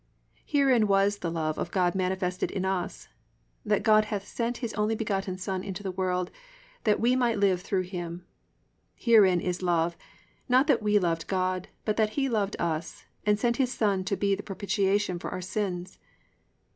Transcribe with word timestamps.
(9) 0.35 0.41
Herein 0.47 0.87
was 0.87 1.19
the 1.19 1.29
love 1.29 1.59
of 1.59 1.69
God 1.69 1.93
manifested 1.93 2.49
in 2.49 2.65
us, 2.65 3.07
that 3.63 3.83
God 3.83 4.05
hath 4.05 4.25
sent 4.27 4.57
his 4.57 4.73
only 4.73 4.95
begotten 4.95 5.37
Son 5.37 5.63
into 5.63 5.83
the 5.83 5.91
world 5.91 6.31
that 6.85 6.99
we 6.99 7.15
might 7.15 7.37
live 7.37 7.61
through 7.61 7.83
him. 7.83 8.25
(10) 8.97 9.03
Herein 9.13 9.39
is 9.39 9.61
love, 9.61 9.95
not 10.49 10.65
that 10.65 10.81
we 10.81 10.97
loved 10.97 11.27
God, 11.27 11.67
but 11.85 11.97
that 11.97 12.13
he 12.17 12.27
loved 12.29 12.55
us, 12.57 13.05
and 13.27 13.37
sent 13.37 13.57
his 13.57 13.71
son 13.75 14.03
to 14.05 14.17
be 14.17 14.33
the 14.33 14.41
propitiation 14.41 15.19
for 15.19 15.29
our 15.29 15.39
sins. 15.39 15.99